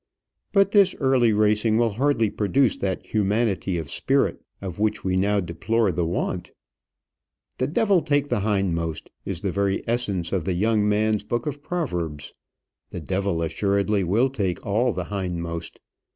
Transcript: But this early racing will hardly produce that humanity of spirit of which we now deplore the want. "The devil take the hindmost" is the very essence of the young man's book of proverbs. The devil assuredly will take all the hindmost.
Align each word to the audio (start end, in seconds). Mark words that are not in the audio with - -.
But 0.51 0.71
this 0.71 0.95
early 0.95 1.31
racing 1.31 1.77
will 1.77 1.91
hardly 1.91 2.31
produce 2.31 2.75
that 2.77 3.05
humanity 3.05 3.77
of 3.77 3.91
spirit 3.91 4.41
of 4.59 4.79
which 4.79 5.03
we 5.03 5.15
now 5.15 5.39
deplore 5.39 5.91
the 5.91 6.07
want. 6.07 6.53
"The 7.59 7.67
devil 7.67 8.01
take 8.01 8.29
the 8.29 8.39
hindmost" 8.39 9.11
is 9.25 9.41
the 9.41 9.51
very 9.51 9.83
essence 9.87 10.31
of 10.31 10.43
the 10.45 10.53
young 10.55 10.89
man's 10.89 11.23
book 11.23 11.45
of 11.45 11.61
proverbs. 11.61 12.33
The 12.89 12.99
devil 13.01 13.43
assuredly 13.43 14.03
will 14.03 14.31
take 14.31 14.65
all 14.65 14.91
the 14.91 15.05
hindmost. 15.13 15.79